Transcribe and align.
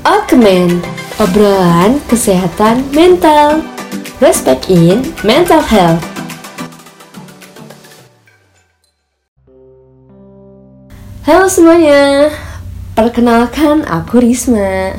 Alkemen, 0.00 0.80
obrolan 1.20 2.00
kesehatan 2.08 2.88
mental. 2.96 3.60
Respect 4.16 4.72
in 4.72 5.04
mental 5.20 5.60
health. 5.60 6.00
Halo 11.28 11.52
semuanya, 11.52 12.32
perkenalkan 12.96 13.84
aku 13.84 14.24
Risma. 14.24 14.96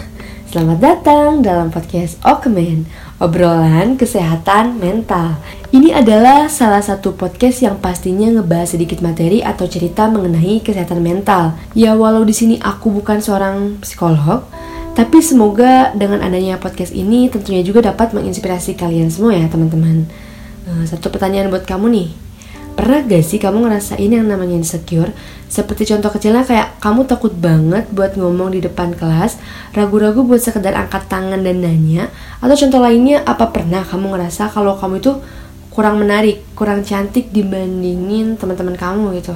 Selamat 0.54 0.77
datang 0.77 1.41
dalam 1.41 1.73
podcast 1.73 2.21
Okemen, 2.21 2.86
obrolan 3.18 3.97
kesehatan 3.97 4.77
mental. 4.77 5.41
Ini 5.73 5.97
adalah 5.97 6.45
salah 6.45 6.86
satu 6.86 7.18
podcast 7.18 7.65
yang 7.65 7.81
pastinya 7.81 8.29
ngebahas 8.38 8.77
sedikit 8.77 9.02
materi 9.02 9.41
atau 9.41 9.65
cerita 9.65 10.05
mengenai 10.13 10.61
kesehatan 10.61 11.02
mental. 11.02 11.57
Ya 11.73 11.97
walau 11.97 12.21
di 12.21 12.38
sini 12.38 12.61
aku 12.61 13.02
bukan 13.02 13.18
seorang 13.18 13.81
psikolog, 13.81 14.45
tapi 14.92 15.23
semoga 15.23 15.96
dengan 15.96 16.20
adanya 16.20 16.60
podcast 16.60 16.92
ini 16.92 17.32
tentunya 17.32 17.64
juga 17.64 17.79
dapat 17.79 18.11
menginspirasi 18.11 18.75
kalian 18.75 19.07
semua 19.07 19.32
ya 19.32 19.48
teman-teman. 19.48 20.04
Eh, 20.68 20.84
satu 20.84 21.07
pertanyaan 21.07 21.48
buat 21.48 21.64
kamu 21.64 21.88
nih. 21.96 22.10
Pernah 22.75 23.04
gak 23.07 23.24
sih 23.24 23.39
kamu 23.39 23.68
ngerasain 23.68 24.12
yang 24.12 24.28
namanya 24.28 24.60
insecure? 24.60 25.12
Seperti 25.48 25.88
contoh 25.92 26.12
kecilnya 26.12 26.43
kayak 26.43 26.79
kamu 26.84 27.07
takut 27.07 27.32
banget 27.36 27.88
buat 27.92 28.20
ngomong 28.20 28.51
di 28.51 28.60
depan 28.64 28.96
kelas, 28.96 29.39
ragu-ragu 29.75 30.24
buat 30.24 30.39
sekedar 30.39 30.75
angkat 30.75 31.07
tangan 31.07 31.39
dan 31.43 31.64
nanya, 31.64 32.08
atau 32.39 32.56
contoh 32.56 32.80
lainnya 32.80 33.23
apa 33.28 33.52
pernah 33.52 33.84
kamu 33.84 34.16
ngerasa 34.16 34.52
kalau 34.52 34.80
kamu 34.80 35.03
itu 35.03 35.20
kurang 35.72 36.00
menarik, 36.00 36.44
kurang 36.56 36.84
cantik 36.84 37.31
dibandingin 37.31 38.36
teman-teman 38.36 38.76
kamu 38.76 39.20
gitu? 39.20 39.36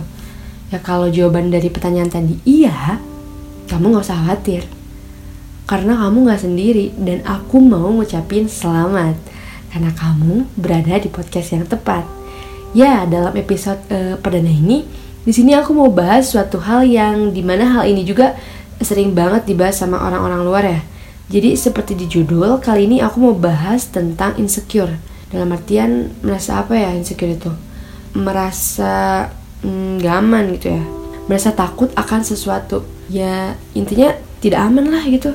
Ya 0.71 0.79
kalau 0.83 1.07
jawaban 1.07 1.51
dari 1.51 1.67
pertanyaan 1.71 2.11
tadi 2.11 2.39
iya, 2.47 2.99
kamu 3.67 3.99
gak 3.99 4.03
usah 4.03 4.19
khawatir 4.19 4.74
karena 5.65 5.97
kamu 5.97 6.29
gak 6.29 6.41
sendiri 6.45 6.93
dan 6.93 7.25
aku 7.25 7.57
mau 7.57 7.89
ngucapin 7.89 8.45
selamat 8.45 9.17
karena 9.73 9.91
kamu 9.97 10.45
berada 10.55 11.01
di 11.01 11.09
podcast 11.09 11.57
yang 11.57 11.65
tepat. 11.65 12.05
Ya, 12.77 13.03
dalam 13.09 13.33
episode 13.33 13.81
uh, 13.89 14.15
perdana 14.21 14.51
ini, 14.51 14.85
di 15.25 15.33
sini 15.33 15.57
aku 15.57 15.73
mau 15.73 15.89
bahas 15.89 16.29
suatu 16.29 16.61
hal 16.61 16.85
yang 16.85 17.33
di 17.33 17.41
mana 17.41 17.65
hal 17.65 17.83
ini 17.89 18.05
juga 18.05 18.37
sering 18.77 19.17
banget 19.17 19.49
dibahas 19.49 19.81
sama 19.81 19.99
orang-orang 19.99 20.41
luar 20.45 20.63
ya. 20.63 20.81
Jadi 21.33 21.57
seperti 21.57 21.97
di 21.97 22.05
judul, 22.05 22.61
kali 22.61 22.85
ini 22.85 22.97
aku 23.01 23.17
mau 23.17 23.33
bahas 23.35 23.89
tentang 23.89 24.37
insecure. 24.37 25.01
Dalam 25.33 25.49
artian 25.49 26.13
merasa 26.21 26.61
apa 26.61 26.77
ya 26.77 26.93
insecure 26.93 27.33
itu? 27.33 27.51
Merasa 28.13 29.27
mm, 29.65 30.05
aman 30.05 30.43
gitu 30.59 30.77
ya. 30.77 30.83
Merasa 31.25 31.57
takut 31.57 31.89
akan 31.97 32.21
sesuatu. 32.21 32.85
Ya 33.09 33.57
intinya 33.73 34.13
tidak 34.43 34.61
aman 34.61 34.93
lah 34.93 35.03
gitu 35.09 35.33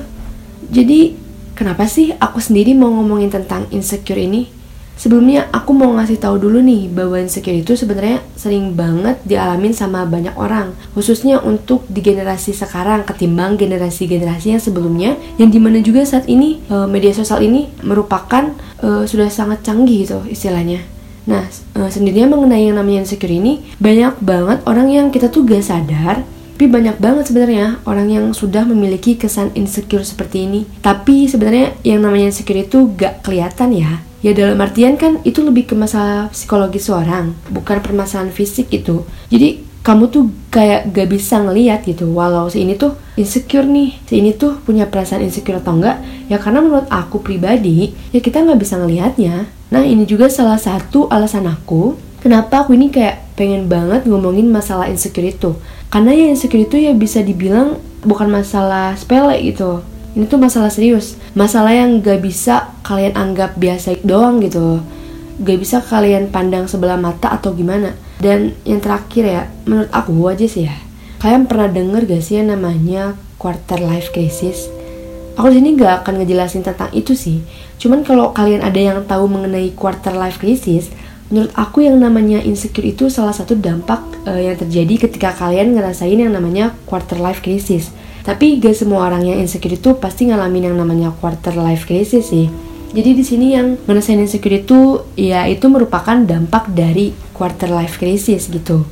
jadi, 0.71 1.11
kenapa 1.51 1.83
sih 1.83 2.15
aku 2.15 2.39
sendiri 2.39 2.71
mau 2.71 2.87
ngomongin 2.95 3.27
tentang 3.27 3.67
insecure 3.75 4.17
ini? 4.17 4.47
Sebelumnya 5.01 5.49
aku 5.49 5.73
mau 5.73 5.97
ngasih 5.97 6.21
tahu 6.21 6.37
dulu 6.37 6.61
nih 6.61 6.85
bahwa 6.93 7.17
insecure 7.17 7.57
itu 7.57 7.73
sebenarnya 7.73 8.21
sering 8.37 8.77
banget 8.77 9.17
dialamin 9.25 9.73
sama 9.73 10.05
banyak 10.05 10.37
orang, 10.37 10.77
khususnya 10.93 11.41
untuk 11.41 11.89
di 11.89 12.05
generasi 12.05 12.53
sekarang 12.53 13.01
ketimbang 13.03 13.57
generasi-generasi 13.57 14.53
yang 14.53 14.61
sebelumnya, 14.61 15.17
yang 15.41 15.49
di 15.49 15.57
mana 15.57 15.81
juga 15.81 16.05
saat 16.05 16.29
ini 16.29 16.61
e, 16.69 16.85
media 16.85 17.17
sosial 17.17 17.41
ini 17.41 17.73
merupakan 17.81 18.53
e, 18.77 19.09
sudah 19.09 19.27
sangat 19.33 19.65
canggih 19.65 20.05
gitu 20.05 20.21
istilahnya. 20.29 20.85
Nah, 21.25 21.49
e, 21.49 21.81
sendirinya 21.89 22.37
mengenai 22.37 22.69
yang 22.69 22.77
namanya 22.77 23.01
insecure 23.01 23.33
ini, 23.33 23.73
banyak 23.81 24.21
banget 24.21 24.61
orang 24.69 24.87
yang 24.93 25.09
kita 25.09 25.33
tuh 25.33 25.49
gak 25.49 25.65
sadar 25.65 26.21
tapi 26.61 26.69
banyak 26.69 27.01
banget 27.01 27.25
sebenarnya 27.25 27.81
orang 27.89 28.05
yang 28.05 28.25
sudah 28.37 28.69
memiliki 28.69 29.17
kesan 29.17 29.49
insecure 29.57 30.05
seperti 30.05 30.45
ini. 30.45 30.69
Tapi 30.85 31.25
sebenarnya 31.25 31.73
yang 31.81 32.05
namanya 32.05 32.29
insecure 32.29 32.61
itu 32.61 32.85
gak 32.93 33.25
kelihatan 33.25 33.73
ya. 33.73 34.05
Ya 34.21 34.37
dalam 34.37 34.61
artian 34.61 34.93
kan 34.93 35.25
itu 35.25 35.41
lebih 35.41 35.65
ke 35.65 35.73
masalah 35.73 36.29
psikologi 36.29 36.77
seorang, 36.77 37.33
bukan 37.49 37.81
permasalahan 37.81 38.29
fisik 38.29 38.69
itu. 38.69 39.01
Jadi 39.33 39.65
kamu 39.81 40.13
tuh 40.13 40.29
kayak 40.53 40.93
gak 40.93 41.09
bisa 41.09 41.41
ngeliat 41.41 41.81
gitu 41.81 42.13
walau 42.13 42.45
si 42.45 42.61
ini 42.61 42.77
tuh 42.77 42.93
insecure 43.17 43.65
nih 43.65 43.97
si 44.05 44.21
ini 44.21 44.37
tuh 44.37 44.61
punya 44.61 44.85
perasaan 44.85 45.25
insecure 45.25 45.57
atau 45.57 45.73
enggak 45.73 45.97
ya 46.29 46.37
karena 46.37 46.61
menurut 46.61 46.85
aku 46.93 47.25
pribadi 47.25 47.89
ya 48.13 48.21
kita 48.21 48.45
nggak 48.45 48.61
bisa 48.61 48.77
ngelihatnya 48.77 49.49
nah 49.73 49.81
ini 49.81 50.05
juga 50.05 50.29
salah 50.29 50.61
satu 50.61 51.09
alasan 51.09 51.49
aku 51.49 51.97
kenapa 52.21 52.63
aku 52.63 52.77
ini 52.77 52.93
kayak 52.93 53.35
pengen 53.35 53.67
banget 53.67 54.05
ngomongin 54.05 54.47
masalah 54.47 54.87
insecure 54.87 55.27
itu 55.27 55.57
karena 55.91 56.15
ya 56.15 56.25
insecure 56.31 56.63
itu 56.63 56.77
ya 56.79 56.95
bisa 56.95 57.19
dibilang 57.19 57.81
bukan 58.07 58.31
masalah 58.31 58.95
sepele 58.95 59.35
gitu. 59.43 59.83
Ini 60.11 60.27
tuh 60.27 60.39
masalah 60.39 60.67
serius. 60.67 61.15
Masalah 61.35 61.71
yang 61.71 62.03
gak 62.03 62.19
bisa 62.19 62.75
kalian 62.83 63.15
anggap 63.15 63.55
biasa 63.55 63.95
doang 64.03 64.43
gitu 64.43 64.83
gak 65.41 65.57
bisa 65.57 65.81
kalian 65.81 66.29
pandang 66.29 66.69
sebelah 66.69 66.99
mata 66.99 67.33
atau 67.33 67.51
gimana. 67.57 67.97
Dan 68.21 68.53
yang 68.63 68.79
terakhir 68.79 69.23
ya 69.25 69.41
menurut 69.65 69.89
aku 69.89 70.13
aja 70.29 70.45
sih 70.45 70.69
ya. 70.69 70.75
Kalian 71.17 71.49
pernah 71.49 71.69
denger 71.69 72.05
gak 72.05 72.21
sih 72.21 72.37
yang 72.37 72.53
namanya 72.53 73.17
quarter 73.41 73.81
life 73.81 74.13
crisis? 74.13 74.69
Aku 75.39 75.49
sini 75.49 75.73
gak 75.73 76.05
akan 76.05 76.21
ngejelasin 76.21 76.61
tentang 76.61 76.93
itu 76.93 77.17
sih. 77.17 77.41
Cuman 77.81 78.05
kalau 78.05 78.29
kalian 78.35 78.61
ada 78.61 78.77
yang 78.77 79.01
tahu 79.09 79.25
mengenai 79.25 79.73
quarter 79.73 80.13
life 80.13 80.37
crisis 80.37 80.93
menurut 81.31 81.49
aku 81.55 81.87
yang 81.87 81.97
namanya 81.97 82.43
insecure 82.43 82.83
itu 82.83 83.07
salah 83.07 83.31
satu 83.31 83.55
dampak 83.55 84.03
uh, 84.27 84.37
yang 84.37 84.59
terjadi 84.59 85.07
ketika 85.07 85.31
kalian 85.31 85.73
ngerasain 85.73 86.19
yang 86.19 86.35
namanya 86.35 86.75
quarter 86.85 87.17
life 87.17 87.39
crisis. 87.39 87.89
Tapi 88.21 88.61
gak 88.61 88.77
semua 88.77 89.09
orang 89.09 89.25
yang 89.25 89.41
insecure 89.41 89.73
itu 89.73 89.97
pasti 89.97 90.29
ngalamin 90.29 90.69
yang 90.69 90.77
namanya 90.77 91.09
quarter 91.17 91.57
life 91.57 91.89
crisis 91.89 92.29
sih. 92.29 92.51
Jadi 92.91 93.15
di 93.15 93.23
sini 93.23 93.55
yang 93.55 93.79
ngerasain 93.87 94.19
insecure 94.19 94.61
itu 94.61 95.07
ya 95.15 95.47
itu 95.47 95.65
merupakan 95.71 96.19
dampak 96.19 96.69
dari 96.75 97.15
quarter 97.31 97.71
life 97.71 97.97
crisis 97.97 98.51
gitu. 98.51 98.83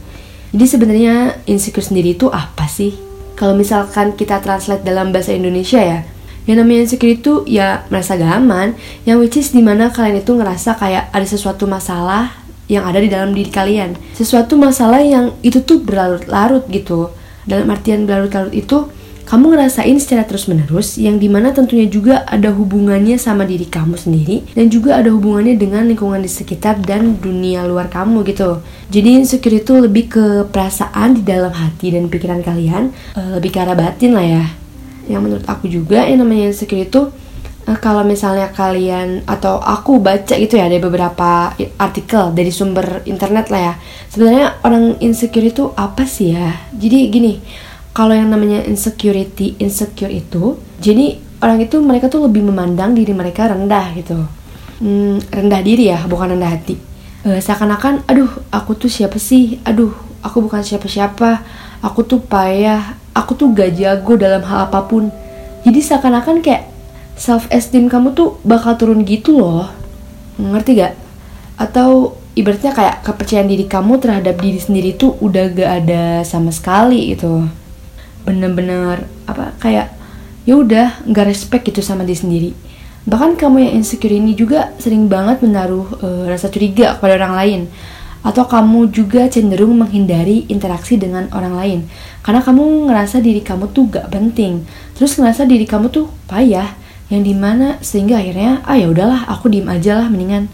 Jadi 0.50 0.66
sebenarnya 0.66 1.46
insecure 1.46 1.86
sendiri 1.86 2.18
itu 2.18 2.32
apa 2.32 2.66
sih? 2.66 2.96
Kalau 3.38 3.54
misalkan 3.54 4.18
kita 4.18 4.42
translate 4.42 4.82
dalam 4.82 5.14
bahasa 5.14 5.36
Indonesia 5.36 5.78
ya, 5.78 6.02
yang 6.48 6.64
namanya 6.64 6.88
insecure 6.88 7.14
itu 7.14 7.44
ya 7.50 7.84
merasa 7.92 8.16
gak 8.16 8.40
aman 8.40 8.78
yang 9.04 9.20
which 9.20 9.36
is 9.36 9.52
di 9.52 9.60
mana 9.60 9.92
kalian 9.92 10.24
itu 10.24 10.32
ngerasa 10.36 10.78
kayak 10.80 11.12
ada 11.12 11.28
sesuatu 11.28 11.68
masalah 11.68 12.32
yang 12.70 12.86
ada 12.86 13.02
di 13.02 13.10
dalam 13.10 13.34
diri 13.34 13.50
kalian. 13.50 13.98
Sesuatu 14.14 14.56
masalah 14.56 15.02
yang 15.02 15.34
itu 15.42 15.66
tuh 15.66 15.82
berlarut-larut 15.82 16.70
gitu. 16.70 17.10
Dalam 17.50 17.66
artian 17.74 18.06
berlarut-larut 18.06 18.54
itu 18.54 18.94
kamu 19.30 19.54
ngerasain 19.54 19.94
secara 20.02 20.26
terus-menerus 20.26 20.98
yang 20.98 21.22
di 21.22 21.30
mana 21.30 21.54
tentunya 21.54 21.86
juga 21.86 22.26
ada 22.26 22.50
hubungannya 22.50 23.14
sama 23.22 23.46
diri 23.46 23.70
kamu 23.70 23.94
sendiri 23.94 24.42
dan 24.58 24.74
juga 24.74 24.98
ada 24.98 25.14
hubungannya 25.14 25.54
dengan 25.54 25.86
lingkungan 25.86 26.18
di 26.18 26.30
sekitar 26.30 26.82
dan 26.82 27.22
dunia 27.22 27.62
luar 27.66 27.94
kamu 27.94 28.26
gitu. 28.26 28.66
Jadi 28.90 29.22
insecure 29.22 29.62
itu 29.62 29.78
lebih 29.78 30.10
ke 30.10 30.26
perasaan 30.50 31.14
di 31.18 31.22
dalam 31.22 31.54
hati 31.54 31.94
dan 31.94 32.10
pikiran 32.10 32.42
kalian 32.42 32.90
eh, 33.18 33.38
lebih 33.38 33.54
ke 33.54 33.60
arah 33.62 33.78
batin 33.78 34.18
lah 34.18 34.26
ya 34.26 34.46
yang 35.10 35.26
menurut 35.26 35.44
aku 35.50 35.66
juga 35.66 36.06
yang 36.06 36.22
namanya 36.22 36.54
insecure 36.54 36.86
itu 36.86 37.10
uh, 37.66 37.78
kalau 37.82 38.06
misalnya 38.06 38.54
kalian 38.54 39.26
atau 39.26 39.58
aku 39.58 39.98
baca 39.98 40.38
gitu 40.38 40.56
ya 40.56 40.70
dari 40.70 40.78
beberapa 40.78 41.52
artikel 41.82 42.32
dari 42.32 42.54
sumber 42.54 43.02
internet 43.10 43.50
lah 43.50 43.62
ya. 43.62 43.74
Sebenarnya 44.14 44.62
orang 44.62 45.02
insecure 45.02 45.50
itu 45.50 45.74
apa 45.74 46.06
sih 46.06 46.38
ya? 46.38 46.54
Jadi 46.78 47.10
gini 47.10 47.34
kalau 47.92 48.14
yang 48.14 48.30
namanya 48.30 48.62
insecurity 48.64 49.58
insecure 49.58 50.14
itu 50.14 50.62
jadi 50.78 51.18
orang 51.42 51.66
itu 51.66 51.82
mereka 51.82 52.08
tuh 52.08 52.30
lebih 52.30 52.46
memandang 52.46 52.94
diri 52.94 53.12
mereka 53.12 53.50
rendah 53.50 53.98
gitu. 53.98 54.16
Hmm, 54.80 55.20
rendah 55.28 55.60
diri 55.66 55.92
ya 55.92 56.06
bukan 56.06 56.38
rendah 56.38 56.54
hati. 56.54 56.78
Uh, 57.26 57.42
seakan-akan 57.42 58.06
aduh 58.06 58.30
aku 58.54 58.78
tuh 58.78 58.88
siapa 58.88 59.18
sih? 59.18 59.58
Aduh 59.66 59.92
aku 60.22 60.46
bukan 60.46 60.62
siapa-siapa. 60.62 61.44
Aku 61.80 62.04
tuh 62.04 62.20
payah 62.20 63.00
aku 63.20 63.36
tuh 63.36 63.52
gak 63.52 63.76
jago 63.76 64.16
dalam 64.16 64.40
hal 64.48 64.72
apa 64.72 64.88
pun. 64.88 65.12
Jadi 65.68 65.80
seakan-akan 65.84 66.40
kayak 66.40 66.72
self 67.20 67.52
esteem 67.52 67.92
kamu 67.92 68.16
tuh 68.16 68.40
bakal 68.48 68.80
turun 68.80 69.04
gitu 69.04 69.36
loh. 69.36 69.68
Ngerti 70.40 70.80
gak? 70.80 70.96
Atau 71.60 72.16
ibaratnya 72.40 72.72
kayak 72.72 73.04
kepercayaan 73.04 73.52
diri 73.52 73.68
kamu 73.68 74.00
terhadap 74.00 74.40
diri 74.40 74.56
sendiri 74.56 74.96
tuh 74.96 75.20
udah 75.20 75.52
gak 75.52 75.72
ada 75.84 76.04
sama 76.24 76.56
sekali 76.56 77.12
gitu. 77.12 77.44
Bener-bener 78.24 79.04
apa 79.28 79.52
kayak 79.60 80.00
ya 80.48 80.58
udah 80.58 81.06
nggak 81.06 81.30
respect 81.30 81.68
gitu 81.68 81.84
sama 81.84 82.08
diri 82.08 82.18
sendiri. 82.18 82.52
Bahkan 83.06 83.38
kamu 83.38 83.70
yang 83.70 83.74
insecure 83.82 84.14
ini 84.14 84.34
juga 84.34 84.72
sering 84.82 85.12
banget 85.12 85.44
menaruh 85.46 85.88
uh, 86.02 86.24
rasa 86.30 86.48
curiga 86.50 86.98
kepada 86.98 87.20
orang 87.20 87.34
lain 87.36 87.62
atau 88.20 88.44
kamu 88.44 88.92
juga 88.92 89.32
cenderung 89.32 89.80
menghindari 89.80 90.44
interaksi 90.52 91.00
dengan 91.00 91.32
orang 91.32 91.54
lain 91.56 91.80
karena 92.24 92.44
kamu 92.44 92.92
ngerasa 92.92 93.24
diri 93.24 93.40
kamu 93.40 93.72
tuh 93.72 93.88
gak 93.88 94.12
penting 94.12 94.68
terus 94.96 95.16
ngerasa 95.16 95.48
diri 95.48 95.64
kamu 95.64 95.88
tuh 95.88 96.12
payah 96.28 96.76
yang 97.08 97.24
di 97.24 97.34
mana 97.34 97.80
sehingga 97.80 98.20
akhirnya 98.20 98.62
ah 98.68 98.76
ya 98.76 98.92
udahlah 98.92 99.26
aku 99.32 99.48
diem 99.48 99.66
aja 99.72 99.98
lah 99.98 100.08
mendingan 100.12 100.52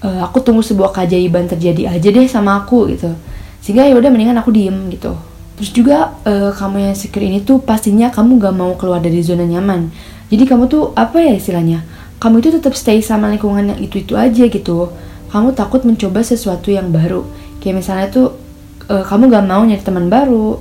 uh, 0.00 0.24
aku 0.24 0.40
tunggu 0.40 0.64
sebuah 0.64 0.96
keajaiban 0.96 1.46
terjadi 1.46 1.92
aja 1.92 2.08
deh 2.08 2.26
sama 2.26 2.64
aku 2.64 2.90
gitu 2.90 3.12
sehingga 3.60 3.84
ya 3.84 3.94
udah 3.94 4.08
mendingan 4.08 4.40
aku 4.40 4.50
diem 4.50 4.88
gitu 4.88 5.14
Terus 5.56 5.72
juga 5.72 6.12
uh, 6.28 6.52
kamu 6.52 6.84
yang 6.84 6.92
insecure 6.92 7.24
ini 7.24 7.40
tuh 7.40 7.64
pastinya 7.64 8.12
kamu 8.12 8.36
gak 8.36 8.54
mau 8.54 8.76
keluar 8.76 9.00
dari 9.00 9.24
zona 9.24 9.48
nyaman. 9.48 9.88
Jadi 10.28 10.44
kamu 10.44 10.68
tuh 10.68 10.92
apa 10.92 11.16
ya 11.16 11.32
istilahnya? 11.32 11.80
Kamu 12.20 12.44
itu 12.44 12.52
tetap 12.52 12.76
stay 12.76 13.00
sama 13.00 13.32
lingkungan 13.32 13.72
yang 13.72 13.80
itu-itu 13.80 14.12
aja 14.20 14.44
gitu. 14.44 14.92
Kamu 15.36 15.52
takut 15.52 15.84
mencoba 15.84 16.24
sesuatu 16.24 16.72
yang 16.72 16.88
baru. 16.88 17.28
Kayak 17.60 17.84
misalnya 17.84 18.06
tuh 18.08 18.40
uh, 18.88 19.04
kamu 19.04 19.28
gak 19.28 19.44
mau 19.44 19.60
nyari 19.60 19.84
teman 19.84 20.08
baru, 20.08 20.56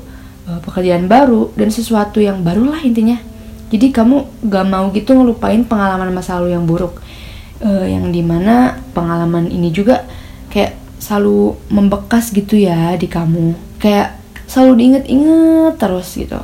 uh, 0.51 0.59
pekerjaan 0.59 1.07
baru, 1.07 1.55
dan 1.55 1.71
sesuatu 1.71 2.19
yang 2.19 2.43
baru 2.43 2.75
lah 2.75 2.83
intinya. 2.83 3.15
Jadi 3.71 3.95
kamu 3.95 4.43
gak 4.51 4.65
mau 4.67 4.91
gitu 4.91 5.15
ngelupain 5.15 5.63
pengalaman 5.63 6.11
masa 6.11 6.43
lalu 6.43 6.59
yang 6.59 6.67
buruk. 6.67 6.99
Uh, 7.63 7.87
yang 7.87 8.11
di 8.11 8.19
mana 8.19 8.83
pengalaman 8.91 9.47
ini 9.47 9.71
juga 9.71 10.03
kayak 10.51 10.75
selalu 10.99 11.55
membekas 11.71 12.35
gitu 12.35 12.59
ya 12.59 12.99
di 12.99 13.07
kamu. 13.07 13.79
Kayak 13.79 14.19
selalu 14.45 14.73
diinget-inget 14.81 15.73
terus 15.77 16.15
gitu 16.15 16.39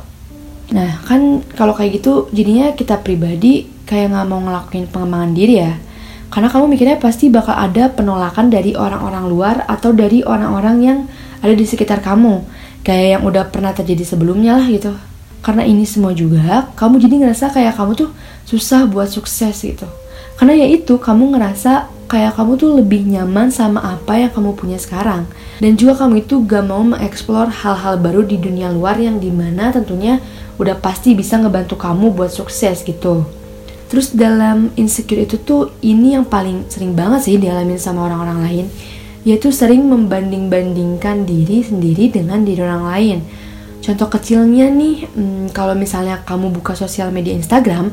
nah 0.72 1.04
kan 1.04 1.44
kalau 1.52 1.76
kayak 1.76 2.00
gitu 2.00 2.32
jadinya 2.32 2.72
kita 2.72 2.96
pribadi 3.04 3.68
kayak 3.84 4.08
nggak 4.08 4.26
mau 4.28 4.40
ngelakuin 4.40 4.88
pengembangan 4.88 5.32
diri 5.36 5.54
ya 5.60 5.76
karena 6.32 6.48
kamu 6.48 6.64
mikirnya 6.72 6.96
pasti 6.96 7.28
bakal 7.28 7.52
ada 7.52 7.92
penolakan 7.92 8.48
dari 8.48 8.72
orang-orang 8.72 9.24
luar 9.28 9.56
atau 9.68 9.92
dari 9.92 10.24
orang-orang 10.24 10.76
yang 10.80 10.98
ada 11.44 11.52
di 11.52 11.68
sekitar 11.68 12.00
kamu. 12.00 12.40
Kayak 12.80 13.20
yang 13.20 13.22
udah 13.28 13.44
pernah 13.52 13.76
terjadi 13.76 14.16
sebelumnya 14.16 14.56
lah 14.56 14.64
gitu. 14.64 14.96
Karena 15.44 15.68
ini 15.68 15.84
semua 15.84 16.16
juga 16.16 16.72
kamu 16.72 17.04
jadi 17.04 17.14
ngerasa 17.20 17.52
kayak 17.52 17.76
kamu 17.76 17.92
tuh 18.00 18.10
susah 18.48 18.88
buat 18.88 19.12
sukses 19.12 19.60
gitu. 19.60 19.84
Karena 20.40 20.56
ya 20.56 20.72
itu 20.72 20.96
kamu 20.96 21.36
ngerasa 21.36 21.92
kayak 22.08 22.32
kamu 22.40 22.56
tuh 22.56 22.80
lebih 22.80 23.04
nyaman 23.12 23.52
sama 23.52 23.84
apa 23.84 24.16
yang 24.16 24.32
kamu 24.32 24.56
punya 24.56 24.80
sekarang. 24.80 25.28
Dan 25.60 25.76
juga 25.76 26.00
kamu 26.00 26.24
itu 26.24 26.40
gak 26.48 26.64
mau 26.64 26.80
mengeksplor 26.80 27.52
hal-hal 27.60 28.00
baru 28.00 28.24
di 28.24 28.40
dunia 28.40 28.72
luar 28.72 28.96
yang 28.96 29.20
di 29.20 29.28
mana 29.28 29.68
tentunya 29.68 30.16
udah 30.56 30.80
pasti 30.80 31.12
bisa 31.12 31.36
ngebantu 31.36 31.76
kamu 31.76 32.16
buat 32.16 32.32
sukses 32.32 32.80
gitu 32.88 33.41
terus 33.92 34.16
dalam 34.16 34.72
insecure 34.80 35.20
itu 35.20 35.36
tuh 35.36 35.76
ini 35.84 36.16
yang 36.16 36.24
paling 36.24 36.64
sering 36.72 36.96
banget 36.96 37.28
sih 37.28 37.36
dialamin 37.36 37.76
sama 37.76 38.08
orang-orang 38.08 38.40
lain. 38.40 38.66
Yaitu 39.28 39.52
sering 39.52 39.84
membanding-bandingkan 39.84 41.28
diri 41.28 41.60
sendiri 41.60 42.08
dengan 42.08 42.40
diri 42.40 42.64
orang 42.64 42.88
lain. 42.88 43.18
Contoh 43.84 44.08
kecilnya 44.08 44.72
nih 44.72 45.12
hmm, 45.12 45.52
kalau 45.52 45.76
misalnya 45.76 46.24
kamu 46.24 46.56
buka 46.56 46.72
sosial 46.72 47.12
media 47.12 47.36
Instagram 47.36 47.92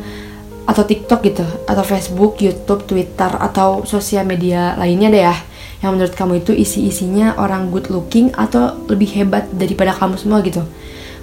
atau 0.64 0.88
TikTok 0.88 1.20
gitu 1.28 1.44
atau 1.68 1.84
Facebook, 1.84 2.40
YouTube, 2.40 2.88
Twitter 2.88 3.36
atau 3.36 3.84
sosial 3.84 4.24
media 4.24 4.80
lainnya 4.80 5.12
deh 5.12 5.24
ya 5.28 5.36
yang 5.84 6.00
menurut 6.00 6.16
kamu 6.16 6.40
itu 6.40 6.56
isi-isinya 6.56 7.36
orang 7.36 7.76
good 7.76 7.92
looking 7.92 8.32
atau 8.40 8.80
lebih 8.88 9.12
hebat 9.20 9.52
daripada 9.52 9.92
kamu 9.92 10.16
semua 10.16 10.40
gitu. 10.48 10.64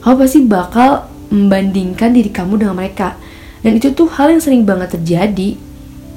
Kamu 0.04 0.20
pasti 0.20 0.44
bakal 0.44 1.08
membandingkan 1.32 2.12
diri 2.12 2.28
kamu 2.28 2.60
dengan 2.60 2.76
mereka 2.76 3.16
dan 3.64 3.72
itu 3.76 3.92
tuh 3.92 4.08
hal 4.10 4.32
yang 4.32 4.42
sering 4.42 4.62
banget 4.66 4.98
terjadi. 4.98 5.56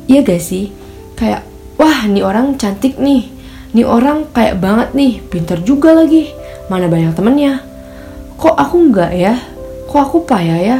Iya 0.09 0.19
gak 0.25 0.41
sih? 0.41 0.73
Kayak 1.13 1.45
wah 1.77 2.07
nih 2.09 2.23
orang 2.25 2.57
cantik 2.57 2.97
nih. 2.97 3.29
Nih 3.75 3.85
orang 3.85 4.25
kayak 4.33 4.57
banget 4.57 4.97
nih. 4.97 5.21
Pinter 5.29 5.61
juga 5.61 5.93
lagi. 5.93 6.33
Mana 6.67 6.89
banyak 6.89 7.13
temennya? 7.13 7.61
Kok 8.39 8.55
aku 8.55 8.75
nggak 8.89 9.11
ya? 9.13 9.35
Kok 9.89 10.01
aku 10.01 10.17
payah 10.25 10.59
ya? 10.59 10.77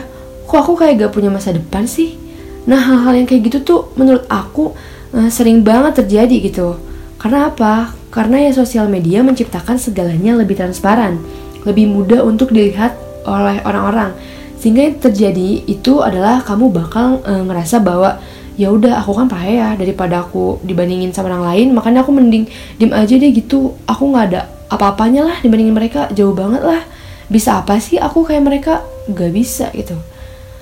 Kok 0.49 0.57
aku 0.57 0.73
kayak 0.79 1.05
gak 1.05 1.13
punya 1.13 1.29
masa 1.29 1.53
depan 1.53 1.85
sih? 1.85 2.17
Nah 2.65 2.77
hal-hal 2.77 3.21
yang 3.21 3.27
kayak 3.29 3.49
gitu 3.49 3.57
tuh 3.61 3.79
menurut 3.97 4.25
aku 4.29 4.73
uh, 5.13 5.29
sering 5.29 5.61
banget 5.61 6.05
terjadi 6.05 6.35
gitu. 6.49 6.77
Karena 7.21 7.51
apa? 7.51 7.93
Karena 8.09 8.41
ya 8.41 8.51
sosial 8.53 8.89
media 8.89 9.21
menciptakan 9.21 9.77
segalanya 9.77 10.33
lebih 10.33 10.57
transparan, 10.57 11.21
lebih 11.65 11.85
mudah 11.85 12.25
untuk 12.25 12.49
dilihat 12.49 12.97
oleh 13.29 13.61
orang-orang. 13.61 14.15
Sehingga 14.59 14.91
yang 14.91 14.99
terjadi 14.99 15.63
itu 15.65 16.03
adalah 16.03 16.43
kamu 16.43 16.69
bakal 16.69 17.23
uh, 17.23 17.43
ngerasa 17.47 17.79
bahwa 17.79 18.19
ya 18.59 18.75
udah 18.75 18.99
aku 18.99 19.15
kan 19.15 19.31
payah 19.31 19.55
ya 19.55 19.69
daripada 19.79 20.27
aku 20.27 20.59
dibandingin 20.67 21.15
sama 21.15 21.31
orang 21.31 21.47
lain, 21.55 21.67
makanya 21.71 22.03
aku 22.03 22.11
mending 22.11 22.45
diem 22.75 22.91
aja 22.91 23.15
deh 23.15 23.31
gitu. 23.31 23.79
Aku 23.87 24.11
nggak 24.11 24.25
ada 24.35 24.41
apa-apanya 24.67 25.25
lah 25.25 25.37
dibandingin 25.39 25.73
mereka 25.73 26.11
jauh 26.11 26.35
banget 26.35 26.61
lah. 26.61 26.83
Bisa 27.31 27.61
apa 27.61 27.79
sih 27.79 27.95
aku 27.95 28.25
kayak 28.25 28.43
mereka? 28.43 28.73
Gak 29.09 29.31
bisa 29.33 29.69
gitu. 29.73 29.97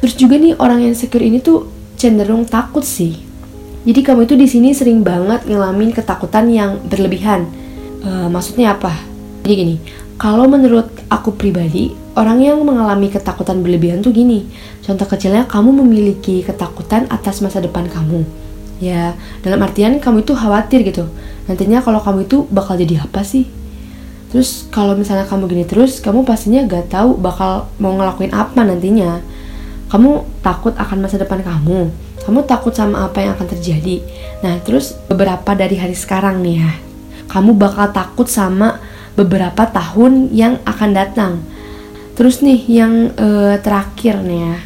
Terus 0.03 0.13
juga 0.13 0.35
nih 0.37 0.53
orang 0.59 0.83
yang 0.83 0.93
secure 0.93 1.23
ini 1.23 1.41
tuh 1.41 1.67
cenderung 1.97 2.45
takut 2.45 2.83
sih. 2.85 3.17
Jadi 3.87 4.03
kamu 4.03 4.27
itu 4.27 4.35
di 4.35 4.47
sini 4.51 4.75
sering 4.75 4.99
banget 4.99 5.47
ngalamin 5.47 5.95
ketakutan 5.95 6.51
yang 6.51 6.75
berlebihan. 6.85 7.47
E, 8.03 8.27
maksudnya 8.27 8.75
apa? 8.75 8.91
Jadi 9.47 9.53
gini, 9.55 9.75
kalau 10.19 10.43
menurut 10.43 10.91
aku 11.07 11.31
pribadi, 11.39 11.95
orang 12.17 12.41
yang 12.41 12.57
mengalami 12.65 13.13
ketakutan 13.13 13.61
berlebihan 13.61 14.01
tuh 14.01 14.09
gini. 14.09 14.49
Contoh 14.81 15.05
kecilnya 15.05 15.45
kamu 15.45 15.85
memiliki 15.85 16.41
ketakutan 16.41 17.05
atas 17.13 17.45
masa 17.45 17.61
depan 17.61 17.85
kamu. 17.85 18.25
Ya, 18.81 19.13
dalam 19.45 19.61
artian 19.61 20.01
kamu 20.01 20.25
itu 20.25 20.33
khawatir 20.33 20.81
gitu. 20.81 21.05
Nantinya 21.45 21.85
kalau 21.85 22.01
kamu 22.01 22.25
itu 22.25 22.49
bakal 22.49 22.77
jadi 22.77 23.05
apa 23.05 23.21
sih? 23.21 23.45
Terus 24.33 24.65
kalau 24.73 24.97
misalnya 24.97 25.29
kamu 25.29 25.45
gini 25.47 25.63
terus, 25.63 26.01
kamu 26.01 26.25
pastinya 26.25 26.65
gak 26.65 26.91
tahu 26.91 27.15
bakal 27.15 27.69
mau 27.79 27.95
ngelakuin 27.95 28.33
apa 28.35 28.59
nantinya 28.65 29.23
kamu 29.87 30.23
takut 30.43 30.75
akan 30.75 30.97
masa 30.99 31.15
depan 31.19 31.39
kamu 31.39 31.91
kamu 32.27 32.39
takut 32.43 32.75
sama 32.75 33.07
apa 33.07 33.23
yang 33.23 33.31
akan 33.39 33.47
terjadi 33.55 34.03
nah 34.43 34.59
terus 34.61 34.99
beberapa 35.07 35.55
dari 35.55 35.79
hari 35.79 35.95
sekarang 35.95 36.43
nih 36.43 36.55
ya 36.59 36.71
kamu 37.31 37.55
bakal 37.55 37.87
takut 37.95 38.27
sama 38.27 38.83
beberapa 39.15 39.63
tahun 39.67 40.31
yang 40.35 40.59
akan 40.67 40.89
datang 40.91 41.33
terus 42.17 42.41
nih 42.41 42.65
yang 42.65 43.13
uh, 43.15 43.55
terakhir 43.61 44.19
nih 44.25 44.41
ya. 44.41 44.57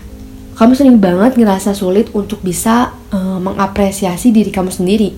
Kamu 0.55 0.77
sering 0.77 0.97
banget 1.01 1.35
ngerasa 1.35 1.75
sulit 1.75 2.13
untuk 2.15 2.39
bisa 2.45 2.95
uh, 3.11 3.37
mengapresiasi 3.41 4.31
diri 4.31 4.53
kamu 4.53 4.71
sendiri. 4.71 5.11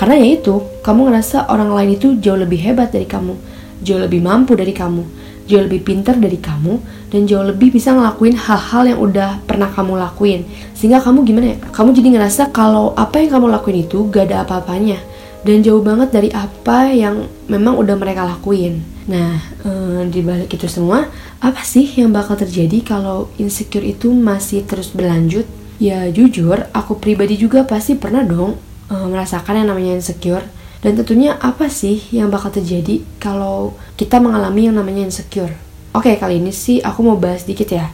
Karena 0.00 0.16
ya 0.16 0.40
itu 0.40 0.62
kamu 0.80 1.12
ngerasa 1.12 1.52
orang 1.52 1.72
lain 1.72 2.00
itu 2.00 2.16
jauh 2.16 2.36
lebih 2.36 2.60
hebat 2.64 2.92
dari 2.92 3.04
kamu 3.04 3.36
jauh 3.84 4.00
lebih 4.00 4.24
mampu 4.24 4.56
dari 4.56 4.72
kamu 4.72 5.04
jauh 5.46 5.62
lebih 5.62 5.86
pinter 5.86 6.18
dari 6.18 6.42
kamu 6.42 6.82
dan 7.14 7.22
jauh 7.24 7.46
lebih 7.46 7.70
bisa 7.70 7.94
ngelakuin 7.94 8.34
hal-hal 8.34 8.82
yang 8.82 8.98
udah 8.98 9.30
pernah 9.46 9.70
kamu 9.70 9.94
lakuin. 9.94 10.42
Sehingga 10.74 10.98
kamu 10.98 11.22
gimana 11.22 11.54
ya? 11.54 11.56
Kamu 11.70 11.94
jadi 11.94 12.18
ngerasa 12.18 12.50
kalau 12.50 12.92
apa 12.98 13.22
yang 13.22 13.38
kamu 13.38 13.54
lakuin 13.54 13.86
itu 13.86 14.10
gak 14.10 14.26
ada 14.26 14.42
apa-apanya 14.42 14.98
dan 15.46 15.62
jauh 15.62 15.80
banget 15.80 16.10
dari 16.10 16.28
apa 16.34 16.90
yang 16.90 17.30
memang 17.46 17.78
udah 17.78 17.94
mereka 17.94 18.26
lakuin 18.26 18.82
nah 19.06 19.38
ee, 19.62 20.10
di 20.10 20.20
balik 20.26 20.50
itu 20.50 20.66
semua 20.66 21.06
apa 21.38 21.62
sih 21.62 21.86
yang 21.94 22.10
bakal 22.10 22.34
terjadi 22.34 22.82
kalau 22.82 23.30
insecure 23.38 23.86
itu 23.86 24.10
masih 24.10 24.66
terus 24.66 24.90
berlanjut 24.90 25.46
ya 25.78 26.10
jujur 26.10 26.66
aku 26.74 26.98
pribadi 26.98 27.38
juga 27.38 27.62
pasti 27.62 27.94
pernah 27.94 28.26
dong 28.26 28.58
e, 28.90 28.94
merasakan 28.98 29.62
yang 29.62 29.70
namanya 29.70 30.02
insecure 30.02 30.42
dan 30.86 30.94
tentunya 30.94 31.34
apa 31.40 31.66
sih 31.66 31.98
yang 32.12 32.28
bakal 32.28 32.52
terjadi 32.52 33.02
kalau 33.16 33.74
kita 33.98 34.20
mengalami 34.20 34.68
yang 34.68 34.78
namanya 34.78 35.08
insecure? 35.08 35.50
Oke, 35.96 36.14
kali 36.14 36.38
ini 36.38 36.54
sih 36.54 36.84
aku 36.84 37.02
mau 37.02 37.18
bahas 37.18 37.48
dikit 37.48 37.66
ya. 37.72 37.88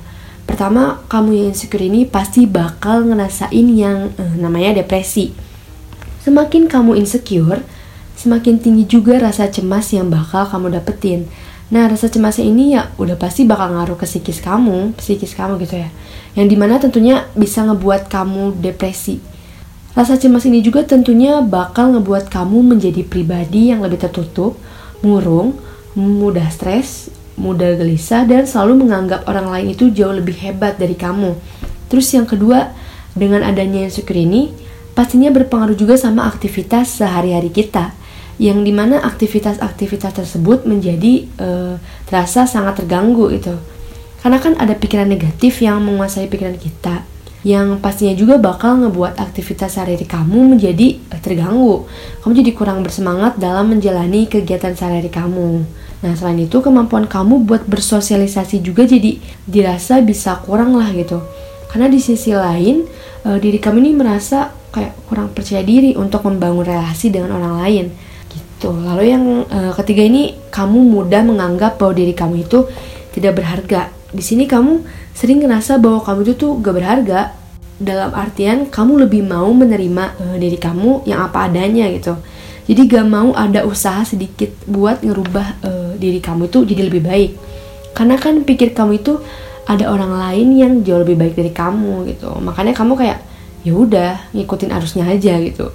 Pertama, 0.45 1.01
kamu 1.07 1.31
yang 1.33 1.49
insecure 1.55 1.87
ini 1.87 2.03
pasti 2.05 2.45
bakal 2.45 3.07
ngerasain 3.09 3.67
yang 3.73 4.11
eh, 4.19 4.35
namanya 4.37 4.83
depresi. 4.83 5.33
Semakin 6.23 6.71
kamu 6.71 6.95
insecure, 7.03 7.67
semakin 8.15 8.63
tinggi 8.63 8.87
juga 8.87 9.19
rasa 9.19 9.51
cemas 9.51 9.91
yang 9.91 10.07
bakal 10.07 10.47
kamu 10.47 10.79
dapetin. 10.79 11.27
Nah, 11.73 11.89
rasa 11.89 12.07
cemasnya 12.07 12.47
ini 12.47 12.79
ya 12.79 12.93
udah 13.01 13.19
pasti 13.19 13.43
bakal 13.43 13.75
ngaruh 13.75 13.99
ke 13.99 14.07
psikis 14.07 14.39
kamu, 14.39 14.95
psikis 14.95 15.35
kamu 15.35 15.59
gitu 15.67 15.83
ya. 15.83 15.91
Yang 16.39 16.47
di 16.53 16.57
mana 16.61 16.79
tentunya 16.79 17.27
bisa 17.35 17.67
ngebuat 17.67 18.07
kamu 18.07 18.61
depresi. 18.63 19.19
Rasa 19.99 20.15
cemas 20.15 20.47
ini 20.47 20.63
juga 20.63 20.87
tentunya 20.87 21.43
bakal 21.43 21.97
ngebuat 21.97 22.31
kamu 22.31 22.77
menjadi 22.77 23.03
pribadi 23.03 23.75
yang 23.75 23.83
lebih 23.83 24.01
tertutup, 24.05 24.55
murung, 25.03 25.59
mudah 25.99 26.49
stres, 26.49 27.11
mudah 27.35 27.75
gelisah, 27.77 28.25
dan 28.25 28.47
selalu 28.47 28.87
menganggap 28.87 29.27
orang 29.27 29.51
lain 29.51 29.75
itu 29.75 29.91
jauh 29.91 30.15
lebih 30.15 30.39
hebat 30.39 30.79
dari 30.79 30.95
kamu. 30.95 31.37
Terus 31.91 32.09
yang 32.15 32.25
kedua, 32.25 32.73
dengan 33.13 33.45
adanya 33.45 33.89
syukur 33.93 34.17
ini, 34.17 34.53
pastinya 34.93 35.33
berpengaruh 35.33 35.77
juga 35.77 35.97
sama 35.97 36.29
aktivitas 36.29 37.01
sehari-hari 37.01 37.49
kita 37.49 37.93
yang 38.41 38.65
di 38.65 38.73
mana 38.73 39.01
aktivitas-aktivitas 39.05 40.19
tersebut 40.19 40.65
menjadi 40.65 41.29
uh, 41.39 41.75
terasa 42.09 42.49
sangat 42.49 42.83
terganggu 42.83 43.29
itu 43.29 43.55
karena 44.23 44.39
kan 44.39 44.55
ada 44.57 44.73
pikiran 44.79 45.11
negatif 45.11 45.61
yang 45.61 45.83
menguasai 45.83 46.31
pikiran 46.31 46.57
kita 46.57 47.05
yang 47.43 47.83
pastinya 47.83 48.15
juga 48.15 48.39
bakal 48.39 48.79
ngebuat 48.87 49.19
aktivitas 49.19 49.75
sehari-hari 49.75 50.07
kamu 50.07 50.55
menjadi 50.55 51.03
eh, 51.11 51.19
terganggu. 51.19 51.91
Kamu 52.23 52.33
jadi 52.39 52.55
kurang 52.55 52.87
bersemangat 52.87 53.35
dalam 53.35 53.75
menjalani 53.75 54.31
kegiatan 54.31 54.79
sehari-hari 54.79 55.11
kamu. 55.11 55.67
Nah, 56.07 56.13
selain 56.15 56.39
itu 56.39 56.63
kemampuan 56.63 57.11
kamu 57.11 57.43
buat 57.47 57.67
bersosialisasi 57.67 58.63
juga 58.63 58.87
jadi 58.87 59.19
dirasa 59.47 60.03
bisa 60.03 60.39
kurang 60.43 60.79
lah 60.79 60.91
gitu. 60.95 61.23
Karena 61.71 61.91
di 61.91 62.03
sisi 62.03 62.35
lain, 62.35 62.87
e, 63.23 63.29
diri 63.39 63.59
kamu 63.63 63.79
ini 63.87 63.93
merasa 63.95 64.51
kayak 64.73 64.97
kurang 65.07 65.31
percaya 65.37 65.61
diri 65.61 65.93
untuk 65.95 66.25
membangun 66.25 66.65
relasi 66.65 67.13
dengan 67.13 67.37
orang 67.37 67.55
lain 67.61 67.87
gitu. 68.33 68.73
Lalu 68.73 69.05
yang 69.13 69.25
e, 69.47 69.59
ketiga 69.77 70.03
ini 70.09 70.23
kamu 70.49 70.79
mudah 70.81 71.23
menganggap 71.23 71.77
bahwa 71.77 71.93
diri 71.93 72.17
kamu 72.17 72.49
itu 72.49 72.65
tidak 73.13 73.39
berharga. 73.39 73.93
Di 74.09 74.25
sini 74.25 74.49
kamu 74.49 74.81
sering 75.13 75.45
ngerasa 75.45 75.77
bahwa 75.77 76.01
kamu 76.01 76.19
itu 76.25 76.35
tuh 76.41 76.53
gak 76.65 76.75
berharga. 76.75 77.21
Dalam 77.83 78.15
artian 78.15 78.71
kamu 78.71 79.09
lebih 79.09 79.27
mau 79.27 79.51
menerima 79.51 80.05
uh, 80.15 80.37
diri 80.39 80.55
kamu 80.55 81.03
yang 81.05 81.27
apa 81.27 81.51
adanya 81.51 81.91
gitu. 81.91 82.15
Jadi 82.71 82.81
gak 82.87 83.07
mau 83.11 83.35
ada 83.35 83.67
usaha 83.67 84.07
sedikit 84.07 84.55
buat 84.71 85.03
ngerubah 85.03 85.47
uh, 85.67 85.93
diri 85.99 86.23
kamu 86.23 86.49
itu 86.49 86.63
jadi 86.65 86.83
lebih 86.89 87.03
baik. 87.05 87.31
Karena 87.93 88.17
kan 88.17 88.41
pikir 88.47 88.73
kamu 88.73 89.03
itu 89.03 89.19
ada 89.67 89.91
orang 89.91 90.15
lain 90.15 90.49
yang 90.57 90.73
jauh 90.87 91.03
lebih 91.03 91.19
baik 91.19 91.35
dari 91.35 91.53
kamu 91.53 92.09
gitu. 92.15 92.31
Makanya 92.39 92.73
kamu 92.73 92.95
kayak 92.97 93.19
ya 93.63 93.73
udah 93.75 94.35
ngikutin 94.35 94.71
arusnya 94.75 95.07
aja 95.07 95.39
gitu. 95.39 95.71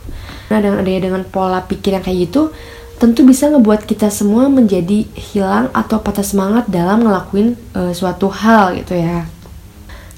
Nah 0.52 0.58
dengan 0.60 0.84
adanya 0.84 1.12
dengan 1.12 1.24
pola 1.28 1.64
pikir 1.64 1.96
yang 1.96 2.04
kayak 2.04 2.30
gitu, 2.32 2.52
tentu 3.00 3.24
bisa 3.24 3.48
ngebuat 3.48 3.88
kita 3.88 4.12
semua 4.12 4.52
menjadi 4.52 5.08
hilang 5.34 5.72
atau 5.72 6.02
patah 6.04 6.26
semangat 6.26 6.68
dalam 6.68 7.04
ngelakuin 7.06 7.56
uh, 7.76 7.94
suatu 7.96 8.28
hal 8.32 8.80
gitu 8.80 8.98
ya. 8.98 9.28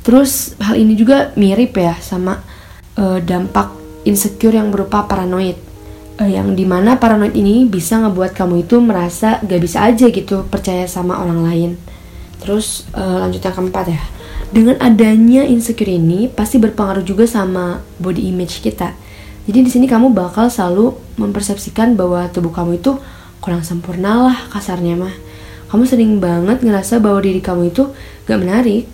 Terus 0.01 0.57
hal 0.63 0.79
ini 0.79 0.95
juga 0.95 1.35
mirip 1.37 1.77
ya 1.77 1.93
sama 2.01 2.41
uh, 2.97 3.19
dampak 3.21 3.69
insecure 4.07 4.55
yang 4.57 4.73
berupa 4.73 5.05
paranoid. 5.05 5.59
Uh, 6.19 6.27
yang 6.27 6.55
di 6.55 6.67
mana 6.67 6.99
paranoid 6.99 7.35
ini 7.35 7.67
bisa 7.67 7.99
ngebuat 7.99 8.35
kamu 8.35 8.67
itu 8.67 8.79
merasa 8.83 9.39
gak 9.43 9.61
bisa 9.61 9.85
aja 9.85 10.07
gitu 10.09 10.47
percaya 10.47 10.87
sama 10.89 11.19
orang 11.21 11.45
lain. 11.45 11.71
Terus 12.39 12.87
uh, 12.95 13.21
lanjut 13.27 13.43
yang 13.43 13.55
keempat 13.55 13.85
ya. 13.91 14.01
Dengan 14.49 14.81
adanya 14.81 15.45
insecure 15.45 15.93
ini 15.93 16.25
pasti 16.25 16.57
berpengaruh 16.57 17.05
juga 17.05 17.29
sama 17.29 17.85
body 18.01 18.33
image 18.33 18.65
kita 18.65 19.09
jadi 19.49 19.65
di 19.65 19.71
sini 19.73 19.89
kamu 19.89 20.13
bakal 20.13 20.45
selalu 20.45 20.93
mempersepsikan 21.17 21.97
bahwa 21.97 22.29
tubuh 22.29 22.53
kamu 22.53 22.77
itu 22.77 23.01
kurang 23.41 23.65
sempurna 23.65 24.29
lah 24.29 24.37
kasarnya 24.53 24.93
mah. 24.93 25.15
Kamu 25.73 25.89
sering 25.89 26.21
banget 26.21 26.61
ngerasa 26.61 27.01
bahwa 27.01 27.17
diri 27.25 27.41
kamu 27.41 27.73
itu 27.73 27.89
gak 28.29 28.37
menarik, 28.37 28.85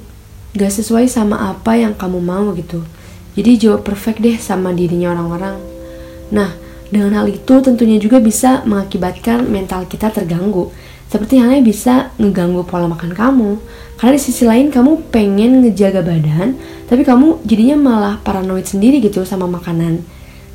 gak 0.55 0.71
sesuai 0.71 1.11
sama 1.11 1.51
apa 1.51 1.75
yang 1.75 1.91
kamu 1.91 2.23
mau 2.23 2.55
gitu. 2.55 2.87
Jadi 3.35 3.51
jauh 3.59 3.83
perfect 3.83 4.23
deh 4.23 4.39
sama 4.39 4.71
dirinya 4.71 5.11
orang-orang. 5.11 5.59
Nah, 6.31 6.55
dengan 6.87 7.19
hal 7.19 7.27
itu 7.27 7.59
tentunya 7.59 7.99
juga 7.99 8.23
bisa 8.23 8.63
mengakibatkan 8.63 9.43
mental 9.51 9.91
kita 9.91 10.07
terganggu. 10.07 10.71
Seperti 11.09 11.37
halnya 11.37 11.61
bisa 11.61 12.11
ngeganggu 12.17 12.65
pola 12.65 12.89
makan 12.89 13.13
kamu. 13.13 13.51
Karena 13.95 14.13
di 14.17 14.21
sisi 14.21 14.43
lain 14.43 14.73
kamu 14.73 15.07
pengen 15.13 15.63
ngejaga 15.63 16.03
badan, 16.03 16.59
tapi 16.91 17.07
kamu 17.07 17.45
jadinya 17.47 17.77
malah 17.79 18.15
paranoid 18.19 18.67
sendiri 18.67 18.99
gitu 18.99 19.23
sama 19.23 19.47
makanan. 19.47 20.03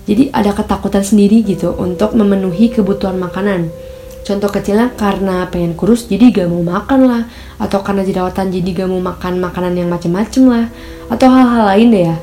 Jadi 0.05 0.29
ada 0.35 0.53
ketakutan 0.53 1.01
sendiri 1.01 1.41
gitu 1.47 1.73
untuk 1.73 2.13
memenuhi 2.13 2.69
kebutuhan 2.69 3.17
makanan. 3.17 3.73
Contoh 4.21 4.53
kecilnya 4.53 4.93
karena 4.95 5.49
pengen 5.49 5.73
kurus 5.73 6.05
jadi 6.05 6.29
gak 6.29 6.53
mau 6.53 6.61
makan 6.61 7.09
lah 7.09 7.23
Atau 7.57 7.81
karena 7.81 8.05
jerawatan 8.05 8.53
jadi 8.53 8.85
gak 8.85 8.89
mau 8.93 9.01
makan 9.01 9.41
makanan 9.41 9.73
yang 9.81 9.89
macem-macem 9.89 10.45
lah 10.45 10.67
Atau 11.09 11.33
hal-hal 11.33 11.65
lain 11.73 11.89
deh 11.89 12.05
ya 12.13 12.17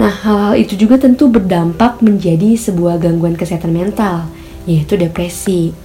Nah 0.00 0.12
hal-hal 0.12 0.56
itu 0.56 0.80
juga 0.80 0.96
tentu 0.96 1.28
berdampak 1.28 2.00
menjadi 2.00 2.56
sebuah 2.56 3.00
gangguan 3.00 3.36
kesehatan 3.36 3.72
mental 3.72 4.32
Yaitu 4.64 4.96
depresi 4.96 5.76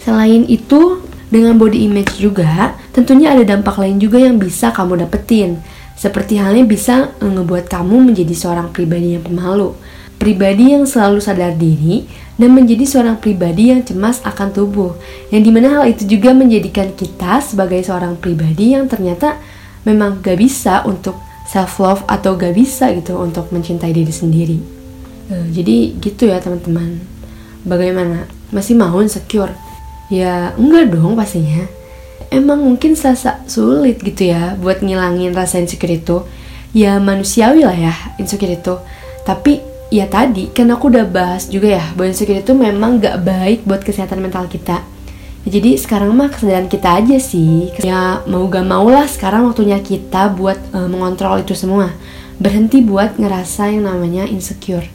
Selain 0.00 0.48
itu 0.48 1.03
dengan 1.34 1.58
body 1.58 1.90
image 1.90 2.22
juga 2.22 2.78
tentunya 2.94 3.34
ada 3.34 3.42
dampak 3.42 3.74
lain 3.82 3.98
juga 3.98 4.22
yang 4.22 4.38
bisa 4.38 4.70
kamu 4.70 5.02
dapetin. 5.02 5.58
Seperti 5.98 6.38
halnya 6.38 6.62
bisa 6.62 7.10
ngebuat 7.18 7.66
kamu 7.66 8.14
menjadi 8.14 8.30
seorang 8.30 8.70
pribadi 8.70 9.18
yang 9.18 9.26
pemalu. 9.26 9.74
Pribadi 10.14 10.70
yang 10.78 10.86
selalu 10.86 11.18
sadar 11.18 11.58
diri 11.58 12.06
dan 12.38 12.54
menjadi 12.54 12.86
seorang 12.86 13.18
pribadi 13.18 13.74
yang 13.74 13.82
cemas 13.82 14.22
akan 14.22 14.54
tubuh. 14.54 14.94
Yang 15.34 15.42
di 15.42 15.50
mana 15.50 15.68
hal 15.74 15.90
itu 15.90 16.06
juga 16.06 16.30
menjadikan 16.30 16.94
kita 16.94 17.42
sebagai 17.42 17.82
seorang 17.82 18.14
pribadi 18.14 18.78
yang 18.78 18.86
ternyata 18.86 19.34
memang 19.82 20.22
gak 20.22 20.38
bisa 20.38 20.86
untuk 20.86 21.18
self 21.50 21.82
love 21.82 22.02
atau 22.06 22.38
gak 22.38 22.54
bisa 22.54 22.94
gitu 22.94 23.18
untuk 23.18 23.50
mencintai 23.50 23.90
diri 23.90 24.14
sendiri. 24.14 24.58
Uh, 25.30 25.50
jadi 25.50 25.98
gitu 25.98 26.30
ya 26.30 26.38
teman-teman. 26.38 27.02
Bagaimana? 27.66 28.30
Masih 28.54 28.78
mau 28.78 29.02
insecure 29.02 29.63
ya 30.12 30.52
enggak 30.56 30.92
dong 30.92 31.16
pastinya. 31.16 31.64
Emang 32.32 32.66
mungkin 32.66 32.98
sasa 32.98 33.44
sulit 33.46 34.02
gitu 34.02 34.32
ya 34.34 34.58
buat 34.58 34.82
ngilangin 34.82 35.36
rasa 35.36 35.62
insecure 35.62 35.94
itu. 35.94 36.26
Ya 36.74 36.98
manusiawi 36.98 37.62
lah 37.62 37.76
ya 37.76 37.94
insecure 38.18 38.58
itu. 38.58 38.74
Tapi 39.22 39.62
ya 39.94 40.10
tadi 40.10 40.50
kan 40.50 40.66
aku 40.74 40.90
udah 40.90 41.06
bahas 41.06 41.46
juga 41.46 41.78
ya 41.78 41.84
bahwa 41.94 42.10
insecure 42.10 42.42
itu 42.42 42.52
memang 42.56 42.98
gak 42.98 43.22
baik 43.22 43.62
buat 43.62 43.86
kesehatan 43.86 44.18
mental 44.18 44.50
kita. 44.50 44.82
Ya, 45.44 45.60
jadi 45.60 45.76
sekarang 45.76 46.16
mah 46.16 46.32
kesadaran 46.32 46.66
kita 46.66 46.98
aja 46.98 47.16
sih. 47.20 47.70
Ya 47.84 48.24
mau 48.26 48.48
gak 48.50 48.66
mau 48.66 48.88
lah 48.90 49.06
sekarang 49.06 49.46
waktunya 49.46 49.78
kita 49.78 50.32
buat 50.34 50.58
uh, 50.74 50.90
mengontrol 50.90 51.38
itu 51.44 51.54
semua. 51.54 51.94
Berhenti 52.42 52.82
buat 52.82 53.14
ngerasa 53.14 53.70
yang 53.70 53.86
namanya 53.86 54.26
insecure. 54.26 54.88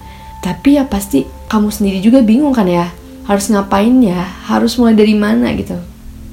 Tapi 0.44 0.76
ya 0.76 0.84
pasti 0.84 1.24
kamu 1.48 1.72
sendiri 1.72 2.00
juga 2.04 2.20
bingung 2.20 2.52
kan 2.52 2.68
ya 2.68 2.92
harus 3.30 3.46
ngapain 3.54 3.94
ya 4.02 4.26
harus 4.50 4.74
mulai 4.82 4.98
dari 4.98 5.14
mana 5.14 5.54
gitu 5.54 5.78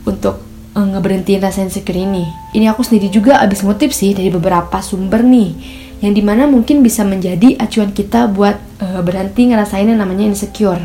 untuk 0.08 0.40
uh, 0.72 0.86
ngeberhentiin 0.88 1.44
rasa 1.44 1.60
insecure 1.60 2.00
ini 2.00 2.24
ini 2.56 2.64
aku 2.72 2.80
sendiri 2.80 3.12
juga 3.12 3.36
abis 3.44 3.60
ngutip 3.60 3.92
sih 3.92 4.16
dari 4.16 4.32
beberapa 4.32 4.80
sumber 4.80 5.20
nih 5.20 5.84
yang 6.04 6.12
di 6.12 6.20
mana 6.20 6.44
mungkin 6.44 6.84
bisa 6.84 7.04
menjadi 7.08 7.56
acuan 7.56 7.92
kita 7.92 8.28
buat 8.28 8.56
uh, 8.84 9.00
berhenti 9.00 9.48
ngerasain 9.48 9.88
yang 9.88 10.00
namanya 10.00 10.28
insecure. 10.28 10.80